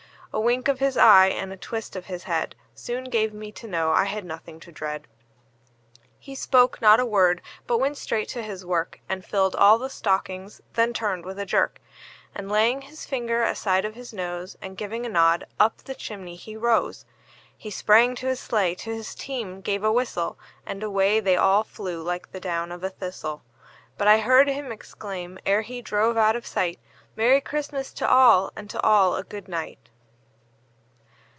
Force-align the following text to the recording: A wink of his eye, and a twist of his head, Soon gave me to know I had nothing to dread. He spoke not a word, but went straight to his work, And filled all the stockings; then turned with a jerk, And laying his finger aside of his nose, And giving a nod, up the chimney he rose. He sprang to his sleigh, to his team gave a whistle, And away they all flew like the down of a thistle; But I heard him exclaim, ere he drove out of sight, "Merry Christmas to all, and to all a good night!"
A 0.33 0.39
wink 0.39 0.69
of 0.69 0.79
his 0.79 0.95
eye, 0.95 1.27
and 1.27 1.51
a 1.51 1.57
twist 1.57 1.97
of 1.97 2.05
his 2.05 2.23
head, 2.23 2.55
Soon 2.73 3.09
gave 3.09 3.33
me 3.33 3.51
to 3.51 3.67
know 3.67 3.91
I 3.91 4.05
had 4.05 4.23
nothing 4.23 4.61
to 4.61 4.71
dread. 4.71 5.09
He 6.17 6.35
spoke 6.35 6.81
not 6.81 7.01
a 7.01 7.05
word, 7.05 7.41
but 7.67 7.79
went 7.79 7.97
straight 7.97 8.29
to 8.29 8.41
his 8.41 8.65
work, 8.65 9.01
And 9.09 9.25
filled 9.25 9.57
all 9.57 9.77
the 9.77 9.89
stockings; 9.89 10.61
then 10.71 10.93
turned 10.93 11.25
with 11.25 11.37
a 11.37 11.45
jerk, 11.45 11.81
And 12.33 12.49
laying 12.49 12.81
his 12.83 13.05
finger 13.05 13.43
aside 13.43 13.83
of 13.83 13.95
his 13.95 14.13
nose, 14.13 14.55
And 14.61 14.77
giving 14.77 15.05
a 15.05 15.09
nod, 15.09 15.45
up 15.59 15.79
the 15.79 15.93
chimney 15.93 16.37
he 16.37 16.55
rose. 16.55 17.05
He 17.57 17.69
sprang 17.69 18.15
to 18.15 18.27
his 18.27 18.39
sleigh, 18.39 18.75
to 18.75 18.95
his 18.95 19.13
team 19.13 19.59
gave 19.59 19.83
a 19.83 19.91
whistle, 19.91 20.39
And 20.65 20.81
away 20.81 21.19
they 21.19 21.35
all 21.35 21.65
flew 21.65 22.01
like 22.01 22.31
the 22.31 22.39
down 22.39 22.71
of 22.71 22.85
a 22.85 22.89
thistle; 22.89 23.43
But 23.97 24.07
I 24.07 24.19
heard 24.19 24.47
him 24.47 24.71
exclaim, 24.71 25.39
ere 25.45 25.61
he 25.63 25.81
drove 25.81 26.15
out 26.15 26.37
of 26.37 26.47
sight, 26.47 26.79
"Merry 27.17 27.41
Christmas 27.41 27.91
to 27.95 28.09
all, 28.09 28.53
and 28.55 28.69
to 28.69 28.79
all 28.81 29.17
a 29.17 29.25
good 29.25 29.49
night!" 29.49 29.89